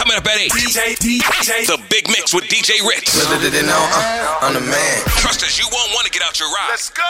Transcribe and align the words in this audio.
Coming 0.00 0.16
up 0.16 0.26
at 0.28 0.38
8. 0.38 0.50
DJ, 0.52 0.96
DJ. 0.96 1.66
The 1.66 1.78
Big 1.90 2.08
Mix 2.08 2.32
with 2.32 2.44
DJ 2.44 2.80
Ritz. 2.88 3.20
uh, 3.20 4.38
I'm 4.40 4.54
the 4.54 4.60
man. 4.60 5.02
Trust 5.18 5.42
us, 5.42 5.58
you 5.58 5.66
won't 5.70 5.92
want 5.92 6.06
to 6.06 6.10
get 6.10 6.22
out 6.26 6.40
your 6.40 6.48
ride. 6.48 6.68
Let's 6.70 6.88
go. 6.88 7.02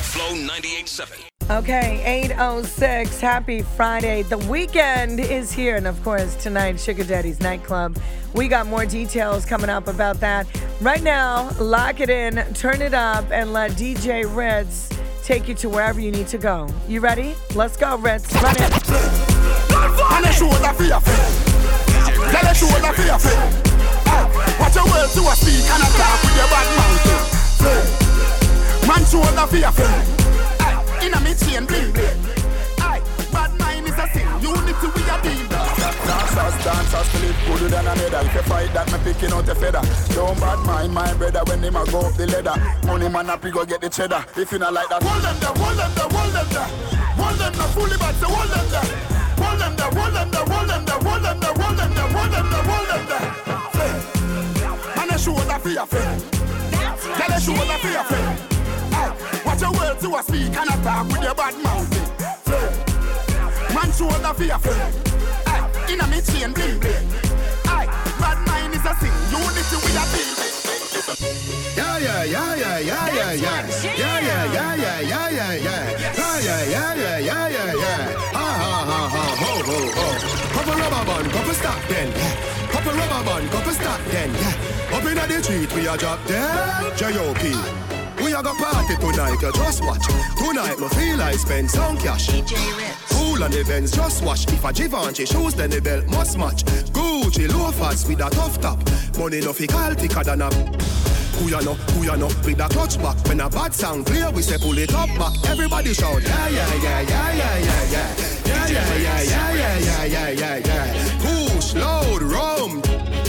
Flow 0.00 0.32
98.7. 0.32 1.58
Okay, 1.58 2.04
806. 2.04 3.20
Happy 3.20 3.62
Friday. 3.62 4.22
The 4.22 4.38
weekend 4.38 5.18
is 5.18 5.50
here. 5.50 5.74
And 5.74 5.88
of 5.88 6.00
course, 6.04 6.36
tonight, 6.36 6.78
Sugar 6.78 7.02
Daddy's 7.02 7.40
nightclub. 7.40 7.98
We 8.32 8.46
got 8.46 8.68
more 8.68 8.86
details 8.86 9.44
coming 9.44 9.68
up 9.68 9.88
about 9.88 10.20
that. 10.20 10.46
Right 10.80 11.02
now, 11.02 11.50
lock 11.58 11.98
it 11.98 12.10
in, 12.10 12.36
turn 12.54 12.80
it 12.80 12.94
up, 12.94 13.28
and 13.32 13.52
let 13.52 13.72
DJ 13.72 14.24
Ritz 14.24 14.88
take 15.24 15.48
you 15.48 15.54
to 15.56 15.68
wherever 15.68 16.00
you 16.00 16.12
need 16.12 16.28
to 16.28 16.38
go. 16.38 16.68
You 16.86 17.00
ready? 17.00 17.34
Let's 17.56 17.76
go, 17.76 17.98
Ritz. 17.98 18.32
Run 18.40 18.54
it. 18.56 18.74
Tell 22.34 22.50
a 22.50 22.54
shoulder 22.54 22.90
for 22.90 23.06
your 23.06 23.14
ah, 24.10 24.26
Watch 24.58 24.74
your 24.74 24.90
words 24.90 25.14
to 25.14 25.22
a 25.22 25.34
speak 25.38 25.70
and 25.70 25.86
a 25.86 25.88
talk 25.94 26.18
with 26.18 26.34
your 26.34 26.50
bad 26.50 26.66
mouth. 26.74 27.06
Man 28.90 29.02
shoulder 29.06 29.46
for 29.46 29.54
your 29.62 29.70
ah, 29.70 30.82
Inna 30.98 31.20
me 31.22 31.30
chain 31.38 31.62
bling 31.62 31.94
bling. 31.94 32.18
Aye, 32.82 32.98
bad 33.30 33.54
mind 33.62 33.86
is 33.86 33.94
a 33.94 34.10
sin. 34.10 34.26
Unity 34.42 34.88
we 34.90 35.06
a 35.06 35.14
deal. 35.22 35.46
Dancers, 35.46 36.58
dancers, 36.66 37.06
Philip 37.14 37.38
gooder 37.46 37.68
than 37.70 37.86
a 37.86 37.94
medal. 37.94 38.26
If 38.26 38.34
you 38.34 38.42
fight 38.50 38.74
that, 38.74 38.90
me 38.90 38.98
picking 39.06 39.30
out 39.30 39.48
a 39.48 39.54
feather. 39.54 39.82
Don't 40.10 40.34
bad 40.40 40.58
mind 40.66 40.92
my 40.92 41.14
brother 41.14 41.46
when 41.46 41.62
him 41.62 41.76
a 41.76 41.86
go 41.86 42.00
up 42.00 42.14
the 42.18 42.26
ladder. 42.26 42.58
Money 42.84 43.08
man 43.08 43.30
up, 43.30 43.44
he 43.44 43.52
go 43.52 43.64
get 43.64 43.80
the 43.80 43.88
cheddar. 43.88 44.26
If 44.36 44.50
you 44.50 44.58
not 44.58 44.72
like 44.72 44.88
that, 44.88 45.04
hold 45.06 45.22
them 45.22 45.38
there, 45.38 45.54
hold 45.54 45.78
them 45.78 45.92
there, 45.94 46.10
hold 46.10 46.34
them 46.34 46.48
there. 46.50 46.66
Hold 47.14 47.38
them 47.38 47.52
there, 47.54 47.70
fully 47.78 47.96
bad, 47.96 48.14
so 48.18 48.26
hold 48.26 48.50
them 48.50 48.66
there. 48.74 49.13
Hold 49.38 49.60
them 49.60 49.76
there, 49.76 49.90
hold 49.90 50.14
them 50.14 50.30
there, 50.30 50.44
hold 50.44 50.68
them 50.68 50.84
there, 50.84 50.98
hold 50.98 51.22
them 51.22 51.40
there, 51.40 51.54
hold 51.54 51.76
them 51.78 51.94
there, 51.94 52.08
hold 52.08 52.30
them 52.32 52.46
there, 52.50 52.64
hold 52.64 52.88
them 52.88 53.04
there. 53.10 53.26
Man, 54.96 55.10
a 55.10 55.18
shoulder 55.18 55.58
for 55.58 55.68
your 55.70 55.86
friend. 55.86 56.22
Tell 57.18 57.32
a 57.32 57.40
shoulder 57.40 57.78
for 57.82 57.88
your 57.88 58.04
friend. 58.04 58.38
Watch 59.44 59.60
your 59.60 59.72
words 59.72 60.02
you 60.02 60.16
a 60.16 60.22
speak 60.22 60.56
and 60.56 60.70
a 60.70 60.76
talk 60.82 61.06
with 61.08 61.22
your 61.22 61.34
bad 61.34 61.54
mouth. 61.62 61.90
Man 63.74 63.90
for 64.34 64.44
your 64.44 64.58
friend. 64.58 64.94
Aye, 65.46 65.92
inna 65.92 66.06
me 66.08 66.20
chain 66.20 66.52
bling 66.52 66.78
bling. 66.80 67.08
Aye, 67.66 67.86
bad 68.18 68.38
mind 68.46 68.74
is 68.74 68.84
a 68.84 68.94
sin. 68.96 69.12
Unity 69.30 69.76
we 69.84 69.92
a 69.96 70.04
build. 70.12 70.63
Yeah, 71.06 71.98
yeah, 71.98 72.24
yeah, 72.24 72.54
yeah, 72.56 72.78
yeah, 72.78 73.12
yeah, 73.12 73.32
yeah. 73.32 73.66
Yeah, 73.82 74.20
yeah, 74.20 74.52
yeah, 74.52 74.74
yeah, 74.74 75.00
yeah, 75.00 75.28
yeah, 75.28 75.52
yeah. 75.52 75.90
Yeah, 76.16 76.40
yeah, 76.40 76.64
yeah, 76.64 76.94
yeah, 76.94 77.18
yeah, 77.18 77.48
yeah, 77.48 77.74
yeah. 77.74 78.12
Ha, 78.32 78.46
ha, 78.62 78.72
ha, 78.88 79.08
ha, 79.12 79.24
ho, 79.36 79.52
ho, 79.68 79.78
ho. 79.92 80.06
Pop 80.54 80.66
a 80.66 80.80
rubber 80.80 81.04
band, 81.04 81.30
pop 81.30 81.46
a 81.46 81.54
stock 81.54 81.88
then. 81.88 82.10
Pop 82.72 82.86
a 82.86 82.90
rubber 82.96 83.24
band, 83.26 83.50
pop 83.50 83.66
a 83.66 83.72
stock 83.72 84.00
then. 84.06 84.32
Yeah. 84.32 84.96
Up 84.96 85.04
inna 85.04 85.26
the 85.26 85.42
street, 85.42 85.74
we 85.74 85.86
a 85.86 85.96
drop 85.98 86.24
dead. 86.26 86.96
J.O.P. 86.96 87.83
A 88.34 88.42
go 88.42 88.52
party 88.54 88.96
tonight, 88.96 89.40
you 89.40 89.52
just 89.52 89.84
watch. 89.84 90.06
Tonight, 90.36 90.78
me 90.80 90.88
feel 90.88 91.22
I 91.22 91.32
spend 91.36 91.70
some 91.70 91.96
cash. 91.96 92.26
Cool 93.10 93.44
on 93.44 93.50
the 93.52 93.64
Benz, 93.66 93.92
just 93.92 94.24
watch. 94.24 94.52
If 94.52 94.64
a 94.64 94.72
Givenchy 94.72 95.24
shoes, 95.24 95.54
then 95.54 95.70
the 95.70 95.80
belt 95.80 96.06
must 96.06 96.36
match. 96.36 96.64
Gucci 96.90 97.48
loafers 97.48 98.08
with 98.08 98.20
a 98.20 98.30
tough 98.30 98.60
top. 98.60 98.78
Money 99.18 99.40
no 99.40 99.52
fi 99.52 99.68
call 99.68 99.94
thicker 99.94 100.24
than 100.24 100.42
a. 100.42 100.50
Who 100.50 101.48
ya 101.48 101.60
know, 101.60 101.74
who 101.94 102.06
ya 102.06 102.16
know, 102.16 102.26
with 102.44 102.58
a 102.58 102.68
clutch 102.68 102.98
back. 102.98 103.16
When 103.28 103.40
a 103.40 103.48
bad 103.48 103.72
sound 103.72 104.06
clear, 104.06 104.28
we 104.32 104.42
say 104.42 104.58
pull 104.58 104.78
it 104.78 104.92
up 104.92 105.10
back. 105.16 105.32
Everybody 105.48 105.94
shout, 105.94 106.20
yeah, 106.22 106.48
yeah, 106.48 106.74
yeah, 106.82 107.00
yeah, 107.02 107.34
yeah, 107.34 107.58
yeah, 107.58 107.90
yeah. 107.92 108.16
Yeah, 108.46 108.66
yeah, 108.68 108.96
yeah, 108.96 109.22
yeah, 109.22 109.54
yeah, 109.54 109.78
yeah, 109.78 110.04
yeah, 110.04 110.30
yeah, 110.30 110.56
yeah. 110.56 111.50
Push, 111.50 111.74
load, 111.74 112.22
rum. 112.22 112.82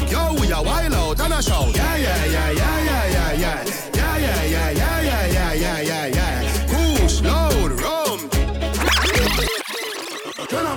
Yo, 0.09 0.33
we 0.41 0.51
a 0.51 0.61
wild 0.61 0.93
out 0.93 1.19
and 1.19 1.33
a 1.33 1.43
shout. 1.43 1.75
Yeah, 1.75 1.95
yeah, 1.97 2.25
yeah, 2.25 2.51
yeah, 2.51 2.74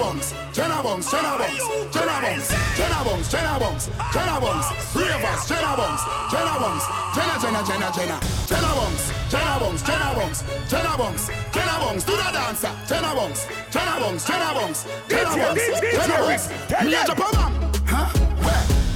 Bunks, 0.09 0.33
Jenna 0.55 0.83
bunks, 0.83 1.11
Jenna 1.11 1.37
bunks, 1.37 1.69
Jenna 1.93 2.17
bunks, 2.23 2.49
Jenna 2.79 3.05
bunks, 3.05 3.29
Jenna 3.31 3.59
bunks, 3.61 3.91
Jenna 4.15 4.39
of 4.39 5.25
us, 5.25 5.49
Jenna 5.49 5.77
bunks, 5.77 6.03
Jenna 6.33 6.55
bunks, 6.59 6.85
Jenna, 7.15 7.37
Jenna, 7.43 7.61
Jenna, 7.69 7.93
Jenna, 7.93 8.21
Jenna 8.49 8.73
bunks, 8.73 9.13
Jenna 9.29 9.61
bunks, 9.61 9.83
Jenna 9.83 10.15
bunks, 10.17 10.45
Jenna 10.71 10.97
bunks, 10.97 11.29
Jenna 11.53 11.79
bunks, 11.85 12.05
do 12.05 12.13
the 12.17 12.31
dancer, 12.33 12.73
Jenna 12.89 13.15
bunks, 13.15 13.47
Jenna 13.71 14.01
bunks, 14.01 14.27
Jenna 14.27 14.55
bunks, 14.55 14.87
Jenna 15.09 15.37
bunks, 15.37 15.69
Jenna 15.93 16.19
bunks, 16.25 16.49
me 16.85 16.95
a 16.95 17.05
Japan, 17.05 17.53
huh? 17.85 18.09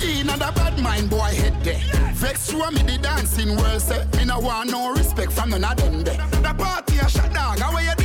In 0.03 0.31
a 0.31 0.39
bad 0.39 0.79
mind 0.81 1.11
boy 1.11 1.35
head 1.37 1.63
there. 1.63 1.83
Vex 2.15 2.51
through 2.51 2.71
me 2.71 2.83
the 2.85 2.97
dancing 2.97 3.55
world 3.59 3.83
say 3.83 4.03
me 4.17 4.25
no 4.25 4.41
want 4.41 4.71
no 4.71 4.95
respect 4.95 5.33
from 5.33 5.51
none 5.51 5.63
of 5.63 5.77
them 5.77 6.05
there. 6.05 6.17
The 6.41 6.55
party 6.57 6.97
a 6.97 7.09
shot 7.11 7.35
dog, 7.35 7.59
how 7.59 7.79
you? 7.79 8.02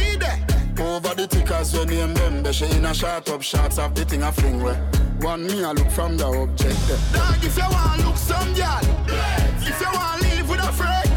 Over 0.79 1.15
the 1.15 1.27
tickers 1.27 1.73
when 1.73 1.87
name 1.89 2.13
them 2.13 2.43
there. 2.43 2.53
She 2.53 2.65
in 2.65 2.85
a 2.85 2.93
shot 2.93 3.27
up 3.29 3.41
shots 3.41 3.79
of 3.79 3.95
the 3.95 4.05
thing 4.05 4.23
a 4.23 4.31
fling 4.31 4.61
where. 4.61 4.75
One 5.21 5.47
me 5.47 5.63
a 5.63 5.73
look 5.73 5.89
from 5.89 6.15
the 6.15 6.25
object 6.25 6.77
there. 6.87 6.99
Dog 7.11 7.43
if 7.43 7.57
you 7.57 7.63
want 7.63 7.99
to 7.99 8.05
look 8.05 8.17
some 8.17 8.53
girl, 8.53 8.85
if 9.65 9.81
you 9.81 9.89
want 9.89 10.21
to 10.21 10.27
live 10.29 10.49
with 10.49 10.61
a 10.61 10.71
friend, 10.71 11.09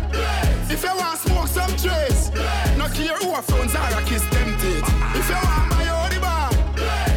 if 0.72 0.82
you 0.82 0.94
want 0.96 1.20
to 1.20 1.28
smoke 1.28 1.48
some 1.48 1.68
trace, 1.76 2.32
no 2.80 2.88
care 2.88 3.12
who 3.20 3.34
a 3.36 3.42
phones 3.42 3.74
are 3.74 3.92
a 3.92 4.02
kiss 4.08 4.24
them 4.32 4.56
teeth. 4.56 4.88
If 5.12 5.28
you 5.28 5.36
want 5.36 5.68
my 5.68 5.84
own 5.92 6.16
bar, 6.24 6.48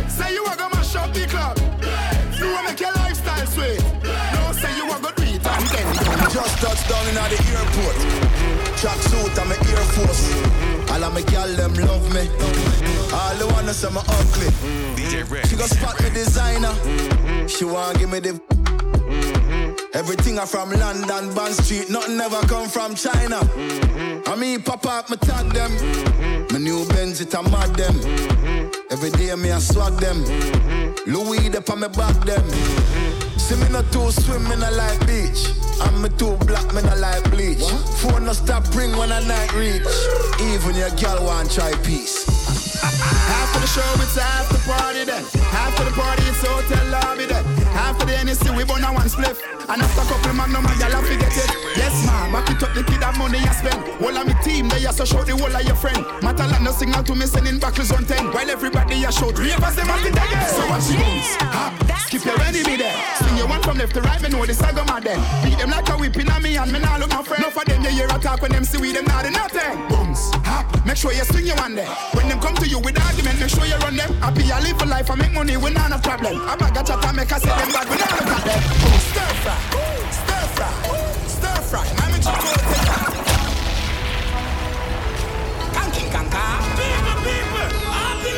say 0.09 0.33
you 0.33 0.43
a 0.43 0.55
go 0.57 0.67
mash 0.75 0.95
up 0.97 1.13
the 1.13 1.25
club. 1.25 1.55
You 2.35 2.51
a 2.51 2.63
make 2.67 2.79
your 2.81 2.91
lifestyle 2.91 3.47
sweet. 3.47 3.79
No 4.35 4.51
say 4.51 4.75
you 4.75 4.83
a 4.91 4.99
go 4.99 5.09
do 5.15 5.23
it 5.23 5.39
and 5.39 5.65
then. 5.71 5.87
Just 6.35 6.59
touched 6.59 6.89
down 6.91 7.07
in 7.07 7.15
the 7.15 7.39
airport. 7.55 7.95
Track 8.75 8.99
suit 9.07 9.37
and 9.39 9.47
my 9.47 9.55
Air 9.55 9.85
Force. 9.95 10.72
My 11.13 11.21
gal 11.21 11.47
them 11.55 11.73
love 11.75 12.11
me. 12.11 12.27
All 13.13 13.35
the 13.35 13.47
wanna 13.53 13.73
say 13.73 13.89
me 13.89 14.01
ugly. 14.07 14.47
DJ 14.95 15.45
She 15.47 15.55
gon' 15.55 15.67
spot 15.67 16.01
me 16.01 16.09
designer. 16.09 16.69
Mm-hmm. 16.69 17.47
She 17.47 17.65
wanna 17.65 17.99
give 17.99 18.09
me 18.11 18.19
the. 18.19 18.41
Everything 19.93 20.39
I 20.39 20.45
from 20.45 20.71
London, 20.71 21.33
Bond 21.35 21.53
Street, 21.53 21.91
nothing 21.91 22.19
ever 22.19 22.41
come 22.47 22.67
from 22.67 22.95
China. 22.95 23.41
I 24.25 24.35
mean, 24.35 24.63
pop 24.63 24.87
up, 24.87 25.11
me 25.11 25.17
tag 25.17 25.51
them. 25.53 25.71
My 26.51 26.57
new 26.57 26.83
Benz, 26.87 27.21
it 27.21 27.33
a 27.35 27.43
mad 27.43 27.75
them. 27.75 27.95
Every 28.89 29.11
day 29.11 29.35
me 29.35 29.51
I 29.51 29.59
swag 29.59 29.93
them. 29.99 30.23
Louis, 31.05 31.47
they 31.49 31.59
on 31.59 31.79
me 31.79 31.87
back 31.89 32.15
them. 32.25 32.43
See 33.43 33.55
me 33.55 33.67
not 33.67 33.91
too 33.91 34.09
swim, 34.09 34.41
me 34.47 34.55
not 34.55 34.71
like 34.71 35.05
beach. 35.05 35.51
I'm 35.81 36.01
me 36.01 36.07
too 36.17 36.37
black, 36.47 36.73
me 36.73 36.81
not 36.81 36.97
like 36.99 37.29
bleach. 37.29 37.59
What? 37.59 37.89
Phone 37.99 38.23
no 38.23 38.31
stop 38.31 38.63
ring 38.73 38.95
when 38.95 39.11
I 39.11 39.19
night 39.27 39.53
reach. 39.53 39.83
Even 40.39 40.75
your 40.75 40.89
girl 40.91 41.25
want 41.25 41.51
try 41.51 41.73
peace. 41.83 42.23
Half 42.79 43.55
of 43.55 43.61
the 43.61 43.67
show, 43.67 44.01
it's 44.01 44.17
after 44.17 44.57
party 44.63 45.03
then. 45.03 45.23
Half 45.51 45.77
of 45.77 45.85
the 45.87 45.91
party, 45.91 46.23
it's 46.23 46.39
hotel 46.39 46.87
lobby 46.87 47.25
then. 47.25 47.43
The 48.23 48.31
NSC, 48.31 48.55
we 48.55 48.63
burn 48.63 48.83
a 48.83 48.93
one 48.93 49.07
spliff. 49.11 49.43
And 49.67 49.81
after 49.81 49.99
a 49.99 50.05
couple 50.07 50.31
of 50.31 50.35
magnum, 50.35 50.63
my 50.63 50.71
gal 50.79 50.95
forget 51.03 51.27
it. 51.27 51.49
Yes, 51.75 52.05
ma, 52.07 52.31
back 52.31 52.47
it 52.55 52.63
up 52.63 52.71
the 52.71 52.83
kid 52.83 53.03
that 53.03 53.17
money 53.19 53.39
you 53.43 53.51
spend. 53.51 53.83
All 53.99 54.15
of 54.15 54.23
me 54.23 54.33
team, 54.39 54.69
they 54.69 54.85
also 54.85 55.03
show 55.03 55.23
the 55.27 55.35
whole 55.35 55.51
of 55.51 55.63
your 55.63 55.75
friend. 55.75 55.99
Matter 56.23 56.47
like 56.47 56.61
no 56.63 56.71
signal 56.71 57.03
to 57.03 57.15
me 57.15 57.25
sending 57.27 57.59
back 57.59 57.75
on 57.75 58.05
10. 58.05 58.31
While 58.31 58.49
everybody 58.49 58.95
you 58.95 59.11
show 59.11 59.31
three 59.31 59.51
of 59.51 59.59
us, 59.59 59.75
them 59.75 59.91
at 59.91 59.99
the 60.03 60.09
again. 60.15 60.47
So 60.55 60.63
what 60.71 60.79
she 60.79 60.95
moves? 60.95 61.35
Hop, 61.51 61.75
skip 62.07 62.23
your 62.23 62.39
enemy 62.39 62.79
there. 62.79 62.95
Swing 63.19 63.37
your 63.43 63.47
one 63.47 63.61
from 63.61 63.77
left 63.77 63.93
to 63.95 64.01
right, 64.01 64.21
me 64.23 64.29
know 64.29 64.45
this 64.45 64.61
I 64.63 64.71
go 64.71 64.87
mad 64.87 65.03
then. 65.03 65.19
Beat 65.43 65.59
them 65.59 65.71
like 65.71 65.89
a 65.89 65.95
whipping 65.99 66.31
on 66.31 66.41
me 66.43 66.55
and 66.55 66.71
me 66.71 66.79
now 66.79 66.95
look 66.95 67.11
my 67.11 67.23
friend. 67.23 67.43
No 67.43 67.51
for 67.51 67.65
them, 67.67 67.83
you 67.83 67.91
hear 67.91 68.07
a 68.07 68.17
talk 68.23 68.39
when 68.39 68.51
them 68.55 68.63
see 68.63 68.79
we 68.79 68.93
them 68.93 69.03
not 69.03 69.25
in 69.25 69.33
nothing. 69.33 69.75
Booms, 69.91 70.31
hop, 70.53 70.85
make 70.85 70.97
sure 70.97 71.11
you 71.13 71.25
swing 71.25 71.47
your 71.47 71.57
one 71.57 71.75
there. 71.75 71.89
When 72.13 72.29
them 72.29 72.39
come 72.39 72.55
to 72.55 72.67
you 72.67 72.79
with 72.79 72.97
argument, 73.01 73.39
make 73.39 73.49
sure 73.49 73.65
you 73.65 73.77
run 73.81 73.95
them. 73.97 74.13
Happy 74.21 74.51
I 74.51 74.59
live 74.61 74.77
for 74.77 74.85
life, 74.85 75.09
I 75.09 75.15
make 75.15 75.33
money, 75.33 75.57
we 75.57 75.69
not 75.71 75.91
a 75.91 75.97
problem. 75.97 76.41
I 76.45 76.55
bag 76.55 76.77
a 76.77 76.83
chat 76.83 77.15
make 77.15 77.31
a 77.31 77.37
say 77.39 77.49
them 77.49 77.71
bad, 77.73 77.87
we 77.89 77.97
not 77.97 78.11
look 78.13 78.29
at 78.29 78.43
them. 78.45 78.61
Stir 79.09 79.31
fry, 79.43 79.57
stir 80.21 80.45
fry, 80.55 80.71
stir 81.35 81.57
fry. 81.69 81.85
I'm 82.01 82.13
in 82.13 82.21
Chipotle. 82.21 82.79
Kanking 85.75 86.09
kanka. 86.13 86.43
People, 86.77 87.17
people, 87.25 87.69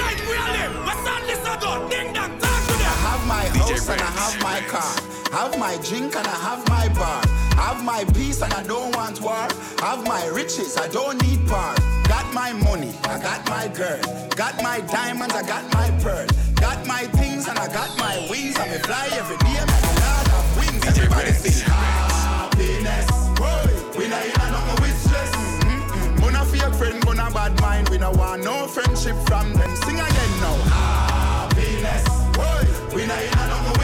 light 0.01 0.21
we 0.29 0.35
are 0.43 0.51
live. 0.55 0.73
What's 0.87 1.07
on 1.13 1.21
this 1.27 1.43
ago? 1.43 1.71
Ding 1.91 2.13
dong, 2.15 2.33
talk 2.39 2.61
to 2.67 2.73
them. 2.79 2.93
I 2.95 2.97
have 3.09 3.23
my 3.27 3.45
house 3.59 3.89
and 3.89 4.01
I 4.01 4.11
have 4.21 4.35
my 4.41 4.59
car. 4.71 4.93
Have 5.35 5.59
my 5.59 5.75
drink 5.87 6.15
and 6.15 6.27
I 6.27 6.37
have 6.47 6.61
my 6.69 6.87
bar. 6.95 7.34
Have 7.55 7.83
my 7.83 8.03
peace 8.13 8.41
and 8.41 8.53
I 8.53 8.63
don't 8.63 8.95
want 8.95 9.21
war. 9.21 9.47
Have 9.79 10.05
my 10.05 10.25
riches, 10.27 10.77
I 10.77 10.87
don't 10.89 11.21
need 11.23 11.47
power. 11.47 11.75
Got 12.07 12.33
my 12.33 12.53
money, 12.53 12.93
I 13.03 13.19
got 13.19 13.47
my 13.49 13.67
girl. 13.69 14.01
Got 14.35 14.61
my 14.61 14.81
diamonds, 14.81 15.33
I 15.33 15.41
got 15.41 15.63
my 15.73 15.89
pearl. 16.03 16.27
Got 16.55 16.85
my 16.85 17.03
things 17.19 17.47
and 17.47 17.57
I 17.57 17.67
got 17.67 17.97
my 17.97 18.27
wings. 18.29 18.57
I 18.57 18.67
may 18.67 18.79
fly 18.79 19.07
every 19.13 19.37
day, 19.37 19.55
I'm 19.57 19.69
a 19.69 19.81
lot 20.03 20.27
of 20.37 20.57
wings. 20.57 20.85
Everybody 20.85 21.31
sing 21.31 21.65
happiness. 21.65 23.07
Boy, 23.39 23.99
we 23.99 24.07
not 24.09 24.25
in 24.25 24.31
a 24.31 24.51
nothing 24.51 24.81
with 24.83 24.97
stress. 25.05 25.31
Mm-hmm. 25.35 26.19
Gonna 26.21 26.45
fake 26.45 26.73
friend, 26.75 27.05
gonna 27.05 27.29
bad 27.31 27.59
mind. 27.61 27.89
We 27.89 27.97
no 27.97 28.11
want 28.11 28.43
no 28.43 28.67
friendship 28.67 29.15
from 29.27 29.53
them. 29.53 29.75
Sing 29.77 29.99
again 29.99 30.33
now. 30.41 30.57
Happiness. 30.75 32.03
Boy, 32.35 32.95
we 32.95 33.05
not 33.05 33.21
in 33.21 33.33
a 33.33 33.47
nothing 33.47 33.74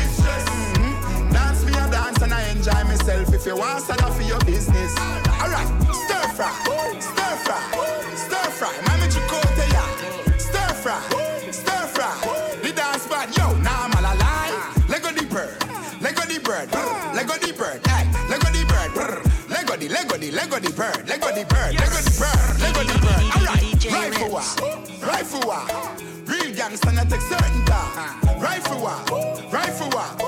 if 3.07 3.45
you 3.47 3.57
want 3.57 3.81
salad 3.81 4.13
for 4.13 4.21
your 4.21 4.39
business. 4.41 4.95
Alright, 5.41 5.67
stir 5.89 6.21
fry, 6.37 6.51
stir 6.99 7.35
fry, 7.41 7.61
stir 8.15 8.49
fry. 8.51 8.73
Mami 8.85 9.07
chicote 9.09 9.65
ya, 9.73 9.83
stir 10.37 10.73
fry, 10.81 10.99
stir 11.51 11.87
fry. 11.87 12.11
The 12.61 12.71
dance 12.71 13.07
bad, 13.07 13.35
yo, 13.35 13.55
now 13.61 13.89
I'm 13.89 13.93
all 13.97 14.13
alive. 14.13 14.89
Lego 14.89 15.09
the 15.11 15.25
bird, 15.25 15.57
Lego 16.01 16.21
the 16.29 16.39
bird, 16.39 16.69
Lego 17.15 17.33
the 17.41 17.53
bird, 17.57 17.81
hey, 17.87 18.05
Lego 18.29 18.49
the 18.53 18.65
bird, 18.69 18.93
Lego 19.49 19.75
the, 19.77 19.89
Lego 19.89 20.17
the, 20.17 20.31
Lego 20.31 20.59
the 20.59 20.71
bird, 20.71 21.09
Lego 21.09 21.31
the 21.33 21.45
bird, 21.45 21.73
Lego 21.73 22.01
the 22.05 22.13
bird, 22.21 22.61
Lego 22.61 22.83
the 22.85 22.99
bird. 23.01 23.23
Alright, 23.35 23.85
rifle 23.85 24.29
wa, 24.29 24.43
rifle 25.07 25.41
wa. 25.47 25.65
Real 26.27 26.53
gangsta 26.53 26.93
not 26.93 27.09
take 27.09 27.21
certain 27.21 27.65
dog. 27.65 27.97
Rifle 28.39 28.79
wa, 28.79 28.93
rifle 29.51 29.89
wa, 29.89 30.05
rifle 30.05 30.20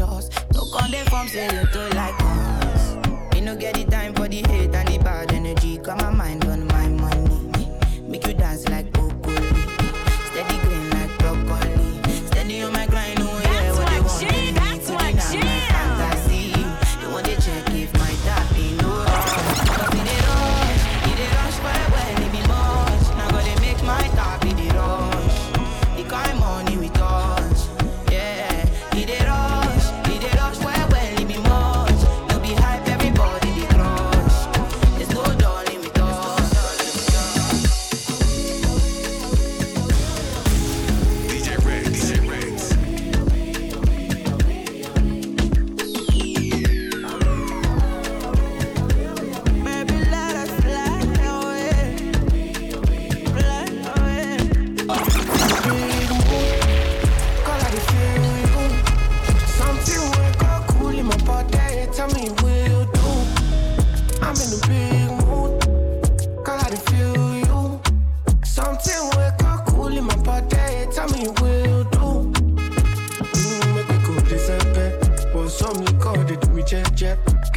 Righteous. 0.00 0.30
No 0.52 0.62
con 0.72 0.90
dey 0.90 1.04
form 1.04 1.28
say 1.28 1.44
you 1.44 1.66
too 1.72 1.88
like 1.96 2.14
us. 2.20 2.96
Me 3.32 3.40
no 3.40 3.54
get 3.56 3.74
the 3.74 3.84
time 3.84 4.14
for 4.14 4.28
the 4.28 4.36
hate 4.48 4.74
and 4.74 4.88
the 4.88 4.98
bad 4.98 5.32
energy. 5.32 5.78
Got 5.78 5.98
my 6.00 6.10
mind 6.10 6.44
on 6.46 6.66
my 6.68 6.88
money. 6.88 7.03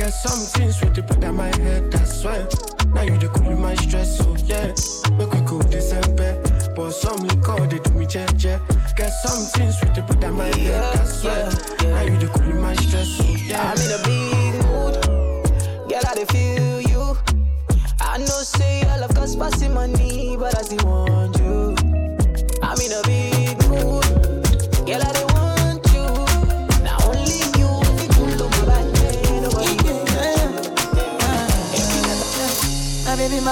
Jet. 0.07 0.13
Get 0.13 0.13
something 0.13 0.71
sweet 0.71 0.95
to 0.95 1.04
put 1.04 1.24
on 1.24 1.36
my 1.36 1.48
head. 1.57 1.92
That's 1.92 2.24
why. 2.24 2.48
Now 2.94 3.01
you 3.01 3.18
the 3.18 3.27
cool 3.30 3.57
my 3.57 3.75
stress, 3.75 4.18
so 4.18 4.36
yeah. 4.45 4.74
Make 5.18 5.31
we 5.31 5.42
go 5.42 5.62
December. 5.62 6.42
But 6.75 6.92
some 6.92 7.27
liquor 7.27 7.68
they 7.68 7.80
do 7.80 7.92
me 7.92 8.06
jet 8.06 8.36
jet. 8.38 8.62
Get 8.95 9.09
something 9.09 9.71
sweet 9.71 9.95
to 9.95 10.01
put 10.04 10.24
on 10.24 10.36
my 10.36 10.45
head. 10.45 10.95
That's 10.95 11.24
why. 11.24 11.56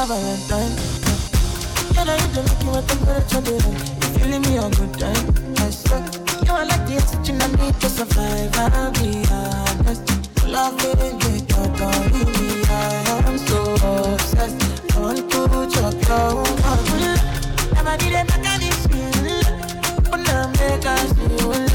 My 0.07 0.17
Valentine. 0.17 0.75
Can 1.95 2.09
I 2.09 2.17
you 2.17 2.43
make 2.43 2.63
you 2.63 2.69
a 2.69 2.81
temperature 2.83 3.41
different? 3.41 3.79
You 4.03 4.19
feeling 4.19 4.41
me 4.43 4.57
a 4.57 4.69
good 4.69 4.93
time? 4.99 5.25
I 5.57 5.69
swear. 5.71 6.05
You 6.45 6.51
are 6.53 6.65
like 6.65 6.85
the 6.85 6.97
oxygen 6.97 7.41
I 7.41 7.47
need 7.47 7.79
to 7.81 7.89
survive. 7.89 8.55
I'll 8.55 8.91
be 8.91 9.25
honest. 9.31 10.05
Love 10.45 10.77
it, 10.85 10.99
get 11.21 11.49
your 11.49 11.67
body. 11.79 12.21
I 12.69 13.23
am 13.25 13.37
so 13.39 13.59
obsessed. 14.13 14.59
To 14.93 15.69
chop 15.73 15.93
your 15.93 16.45
heart. 16.61 16.85
Never 17.73 17.97
it 18.05 18.13
like 18.13 18.59
this. 18.59 18.85
But 20.11 20.17
now 20.17 20.51
make 20.51 20.85
us 20.85 21.13
feel 21.13 21.74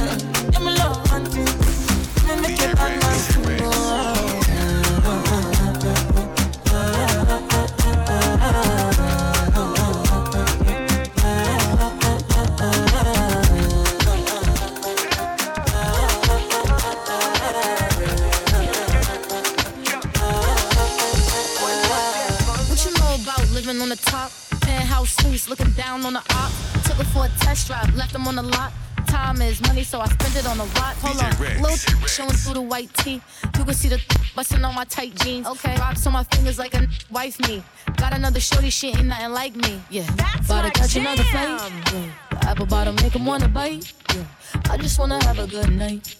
on 30.51 30.59
the 30.59 30.65
rock. 30.81 30.95
Hold 31.03 31.23
on, 31.23 31.31
little 31.63 31.71
Rex. 31.71 32.13
showing 32.13 32.31
through 32.33 32.55
the 32.55 32.61
white 32.61 32.93
tee. 32.95 33.23
You 33.57 33.65
can 33.65 33.75
see 33.75 33.89
the 33.89 34.01
busting 34.35 34.65
on 34.65 34.75
my 34.75 34.85
tight 34.85 35.15
jeans. 35.17 35.47
Okay, 35.47 35.77
rocks 35.77 36.07
on 36.07 36.13
my 36.13 36.25
fingers 36.25 36.59
like 36.59 36.75
a 36.75 36.87
wife 37.11 37.39
me. 37.49 37.63
Got 37.97 38.15
another 38.15 38.41
shorty, 38.41 38.71
she 38.71 38.89
ain't 38.89 39.05
nothing 39.07 39.33
like 39.33 39.55
me. 39.55 39.81
Yeah, 39.91 40.03
That's 40.17 40.47
About 40.51 40.65
to 40.75 40.81
catch 40.81 40.97
another 40.97 41.23
jam. 41.23 41.59
fight. 41.59 41.95
Yeah. 41.95 42.51
Apple 42.51 42.67
bottom 42.67 42.95
make 42.97 43.15
'em 43.15 43.25
wanna 43.25 43.49
bite. 43.49 43.93
Yeah, 44.15 44.25
I 44.71 44.77
just 44.77 44.99
wanna 44.99 45.23
have 45.25 45.39
a 45.39 45.47
good 45.47 45.71
night. 45.71 46.17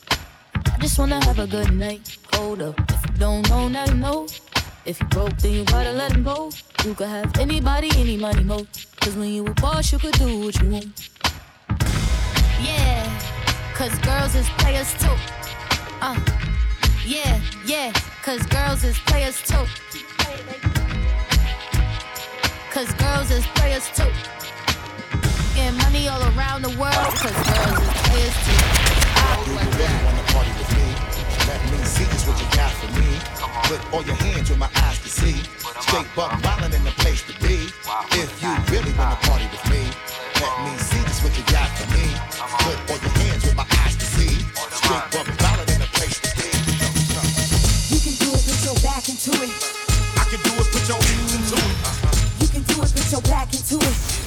I 0.73 0.79
just 0.79 0.99
wanna 0.99 1.23
have 1.25 1.39
a 1.41 1.47
good 1.47 1.73
night. 1.73 2.17
Hold 2.35 2.63
up, 2.63 2.79
if 2.91 3.03
you 3.11 3.17
don't 3.19 3.49
know, 3.49 3.69
now 3.69 3.85
you 3.87 3.95
know. 3.95 4.27
If 4.87 5.01
you 5.01 5.07
broke, 5.09 5.37
then 5.39 5.53
you 5.53 5.65
gotta 5.65 5.93
let 5.93 6.13
him 6.13 6.23
go. 6.23 6.51
You 6.85 6.95
could 6.95 7.09
have 7.09 7.37
anybody, 7.39 7.91
any 7.97 8.17
money, 8.17 8.45
mo. 8.45 8.67
Cause 9.01 9.15
when 9.15 9.29
you 9.31 9.45
a 9.47 9.55
boss, 9.55 9.93
you 9.93 9.99
could 9.99 10.15
do 10.15 10.39
what 10.41 10.55
you 10.63 10.69
want. 10.71 10.89
Yeah, 12.63 13.05
cause 13.81 13.99
girls 14.01 14.35
is 14.35 14.47
players 14.59 14.93
too. 14.99 15.17
Uh, 16.03 16.21
yeah, 17.03 17.41
yeah, 17.65 17.91
cause 18.23 18.45
girls 18.45 18.85
is 18.85 18.99
players 19.07 19.41
too. 19.41 19.65
cause 22.71 22.93
girls 22.93 23.31
is 23.31 23.47
players 23.57 23.89
too. 23.97 24.13
Getting 25.55 25.79
money 25.79 26.09
all 26.09 26.23
around 26.37 26.61
the 26.61 26.77
world, 26.79 26.93
cause 26.93 27.33
girls 27.33 27.79
is 27.81 27.95
players 28.05 28.35
too. 28.45 28.61
I 29.17 30.90
Let 31.69 31.79
me 31.79 31.85
see 31.85 32.05
just 32.05 32.27
what 32.27 32.41
you 32.41 32.49
got 32.57 32.73
for 32.73 32.91
me. 32.99 33.11
Put 33.69 33.81
all 33.93 34.03
your 34.03 34.17
hands 34.17 34.51
where 34.51 34.59
my 34.59 34.71
eyes 34.83 34.99
can 34.99 35.11
see. 35.11 35.37
Straight 35.85 36.07
buck 36.17 36.33
violin 36.41 36.73
in 36.73 36.85
the 36.85 36.95
place 37.03 37.23
to 37.29 37.35
be. 37.41 37.69
If 38.17 38.31
you 38.43 38.51
really 38.73 38.93
wanna 38.97 39.17
party 39.29 39.47
with 39.53 39.65
me, 39.71 39.83
let 40.41 40.55
me 40.65 40.73
see 40.79 41.03
just 41.05 41.23
what 41.23 41.37
you 41.37 41.45
got 41.53 41.69
for 41.77 41.87
me. 41.95 42.07
Put 42.65 42.79
all 42.91 43.01
your 43.01 43.15
hands 43.23 43.45
where 43.45 43.55
my 43.55 43.67
eyes 43.85 43.95
can 44.01 44.09
see. 44.17 44.35
Straight 44.81 45.07
buck 45.13 45.27
violin 45.41 45.69
in 45.75 45.81
the 45.85 45.91
place 45.99 46.19
to 46.25 46.31
be. 46.39 46.49
You 47.93 48.01
can 48.01 48.15
do 48.23 48.29
it, 48.35 48.43
put 48.49 48.61
your 48.65 48.79
back 48.81 49.05
into 49.09 49.33
it. 49.45 49.53
I 50.17 50.25
can 50.31 50.41
do 50.41 50.53
it, 50.61 50.67
put 50.73 50.85
your 50.89 50.99
ears 50.99 51.33
into 51.39 51.57
it. 51.61 51.77
You 52.41 52.49
can 52.49 52.63
do 52.65 52.77
it, 52.83 52.91
put 52.91 53.07
your 53.13 53.23
back 53.23 53.53
into 53.53 53.77
it. 53.79 54.20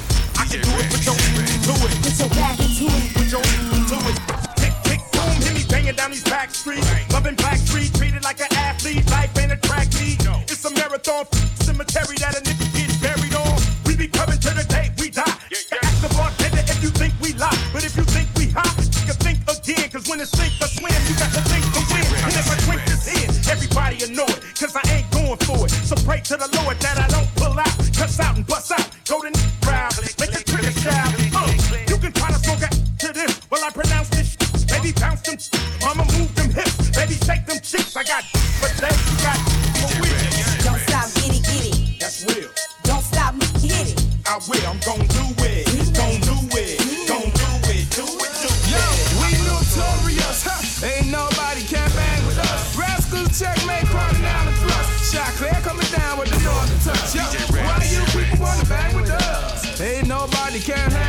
Baby, 34.93 35.01
bounce 35.01 35.21
them. 35.21 35.37
shit. 35.37 35.61
Mama, 35.81 36.05
move 36.13 36.35
them 36.35 36.49
hips. 36.51 36.89
Baby, 36.91 37.13
shake 37.25 37.45
them 37.45 37.59
cheeks. 37.61 37.95
I 37.95 38.03
got, 38.03 38.23
but 38.61 38.73
they 38.77 38.93
got 39.23 39.39
for 39.79 39.89
real. 40.01 40.17
Don't 40.63 40.79
stop, 40.85 41.07
get 41.15 41.33
it, 41.33 41.43
get 41.43 41.65
it. 41.65 41.99
That's 41.99 42.25
real. 42.25 42.49
Don't 42.83 43.03
stop, 43.03 43.33
hit 43.61 43.93
it. 43.93 44.05
I 44.25 44.39
will. 44.47 44.65
I'm 44.67 44.79
gon' 44.85 45.05
do 45.07 45.25
it. 45.43 45.65
Gon' 45.93 46.19
do 46.21 46.35
it. 46.57 46.79
Gon' 47.07 47.29
do 47.31 47.49
it. 47.69 47.89
Do 47.93 48.05
it. 48.05 48.29
Do 48.41 48.49
it. 48.49 48.59
Yo, 48.69 48.83
we 49.21 49.29
notorious, 49.45 50.43
huh? 50.45 50.85
Ain't 50.85 51.09
nobody 51.11 51.63
can 51.63 51.89
bang 51.95 52.25
with 52.25 52.39
us. 52.39 52.75
Rascalz 52.75 53.39
checkmate, 53.39 53.87
Kardinal 53.89 54.45
the 54.45 54.53
thrust. 54.61 55.13
Choclair 55.13 55.61
coming 55.63 55.89
down 55.91 56.19
with 56.19 56.29
the 56.29 56.39
northern 56.43 56.79
touch. 56.81 57.15
Yo, 57.15 57.23
why 57.61 57.81
you 57.89 58.03
people 58.11 58.45
wanna 58.45 58.65
bang 58.65 58.95
with 58.95 59.09
us? 59.09 59.81
Ain't 59.81 60.07
nobody 60.07 60.59
can 60.59 60.91
hang 60.91 61.02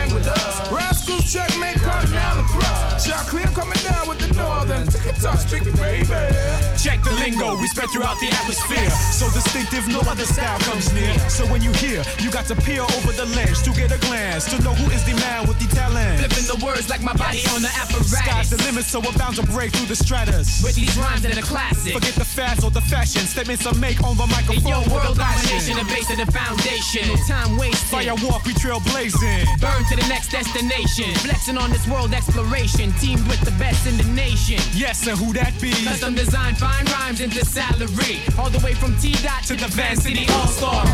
tricky 5.55 5.77
baby. 5.79 6.65
Check 6.79 7.03
the 7.03 7.13
lingo 7.17 7.57
we 7.57 7.67
spread 7.69 7.89
throughout 7.91 8.19
the 8.21 8.29
atmosphere. 8.29 8.91
So 9.15 9.31
distinctive, 9.31 9.87
no 9.89 10.01
other 10.11 10.27
style 10.27 10.59
comes 10.61 10.93
near. 10.93 11.15
So 11.31 11.47
when 11.47 11.63
you 11.63 11.73
hear, 11.81 12.03
you 12.21 12.31
got 12.31 12.47
to 12.47 12.57
peer 12.57 12.83
over 12.83 13.13
the 13.13 13.27
ledge 13.37 13.63
to 13.63 13.71
get 13.73 13.93
a 13.93 13.99
glance 14.05 14.45
to 14.51 14.63
know 14.63 14.75
who 14.75 14.91
is 14.91 15.05
the 15.05 15.15
man 15.17 15.47
with 15.47 15.59
the 15.59 15.69
talent. 15.75 16.21
Flipping 16.21 16.49
the 16.51 16.59
words 16.65 16.91
like 16.91 17.03
my 17.03 17.15
body 17.15 17.41
on 17.55 17.63
the 17.63 17.73
apparatus. 17.81 18.19
Sky's 18.19 18.51
the 18.51 18.61
limit, 18.65 18.85
so 18.85 19.01
we're 19.01 19.17
bound 19.17 19.37
to 19.37 19.47
break 19.47 19.73
through 19.73 19.87
the 19.87 19.97
stratus. 19.97 20.63
With 20.63 20.75
these 20.75 20.97
rhymes 20.99 21.23
that 21.23 21.39
are 21.39 21.43
classic. 21.43 21.95
Forget 21.95 22.15
the 22.15 22.25
fads 22.25 22.65
or 22.65 22.71
the 22.71 22.83
fashion. 22.83 23.23
Statements 23.23 23.67
I 23.67 23.73
make 23.79 24.03
on 24.03 24.17
the 24.17 24.27
microphone. 24.27 24.85
with 24.85 24.93
world 24.93 25.17
domination, 25.17 25.79
the 25.79 25.87
base 25.89 26.11
of 26.11 26.19
the 26.19 26.29
foundation. 26.33 27.09
No 27.09 27.17
time 27.29 27.57
wasted. 27.57 27.89
Fire 27.89 28.17
walk, 28.27 28.45
we 28.45 28.53
trail 28.55 28.81
blazing. 28.93 29.47
Burn 29.61 29.85
to 29.89 29.97
the 29.97 30.07
next 30.09 30.33
destination. 30.33 31.15
Flexing 31.25 31.57
on 31.57 31.71
this 31.71 31.87
world 31.89 32.13
exploration. 32.13 32.93
Teamed 33.01 33.25
with 33.29 33.41
the 33.41 33.55
best 33.57 33.87
in 33.87 33.97
the 33.97 34.09
nation. 34.13 34.61
Yes, 34.75 35.07
and 35.07 35.17
who 35.17 35.33
that 35.33 35.44
be? 35.61 35.73
Custom 35.85 36.15
design, 36.15 36.55
fine 36.55 36.85
rhymes 36.87 37.21
into 37.21 37.45
salary. 37.45 38.21
All 38.39 38.51
the 38.51 38.63
way 38.65 38.75
from 38.75 38.97
T 38.97 39.13
dot 39.23 39.43
to 39.45 39.55
the 39.57 39.69
Van 39.69 39.97
City 39.97 40.27
All 40.31 40.47
Star. 40.47 40.94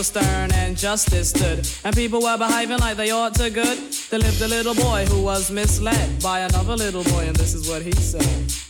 Were 0.00 0.04
stern 0.04 0.50
and 0.52 0.78
justice 0.78 1.28
stood, 1.28 1.68
and 1.84 1.94
people 1.94 2.22
were 2.22 2.38
behaving 2.38 2.78
like 2.78 2.96
they 2.96 3.10
ought 3.10 3.34
to 3.34 3.50
good, 3.50 3.78
there 4.08 4.18
lived 4.18 4.40
a 4.40 4.48
little 4.48 4.74
boy 4.74 5.04
who 5.04 5.22
was 5.22 5.50
misled 5.50 6.22
by 6.22 6.40
another 6.40 6.74
little 6.74 7.04
boy, 7.04 7.26
and 7.26 7.36
this 7.36 7.52
is 7.52 7.68
what 7.68 7.82
he 7.82 7.92
said. 7.92 8.69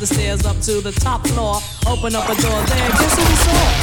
the 0.00 0.06
stairs 0.06 0.46
up 0.46 0.58
to 0.62 0.80
the 0.80 0.92
top 0.92 1.26
floor. 1.26 1.60
Open 1.86 2.16
up 2.16 2.24
a 2.24 2.34
door 2.40 2.62
there. 2.64 2.88
Guess 2.88 3.16
who 3.16 3.22
we 3.22 3.36
saw? 3.36 3.79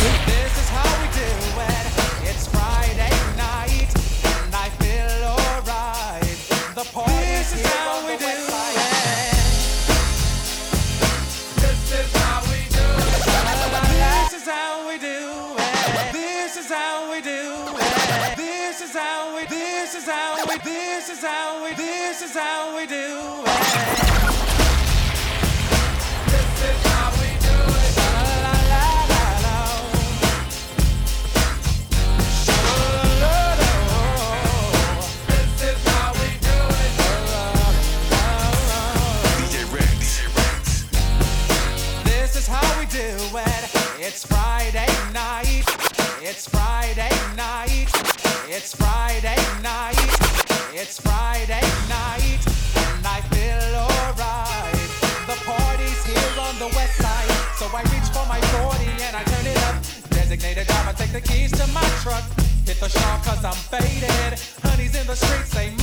I'm 63.48 63.54
faded. 63.54 64.38
Honey's 64.62 64.94
in 64.94 65.08
the 65.08 65.16
streets, 65.16 65.56
ain't 65.56 65.76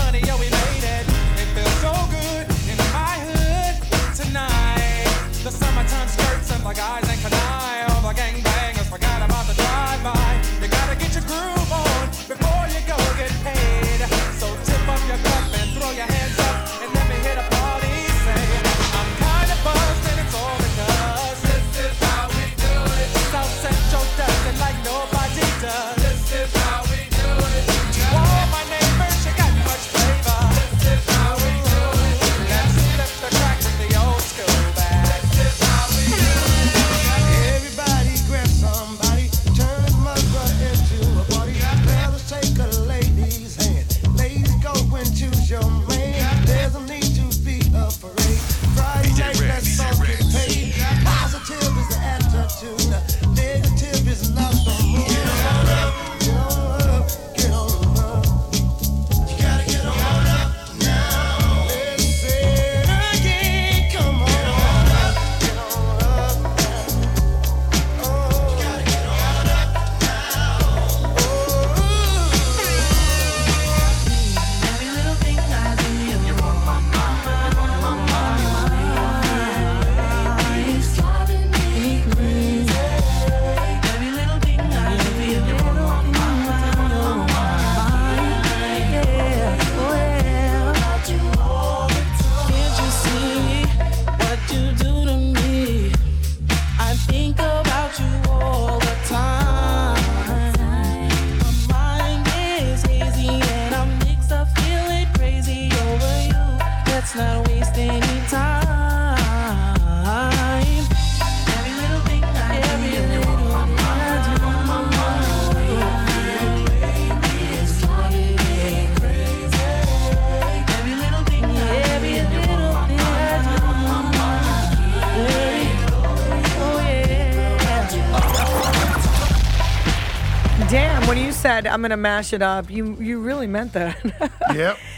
I'm 131.84 131.90
gonna 131.90 132.00
mash 132.00 132.32
it 132.32 132.40
up. 132.40 132.70
You 132.70 132.96
you 132.98 133.20
really 133.20 133.46
meant 133.46 133.74
that. 133.74 133.98
yep. 134.54 134.78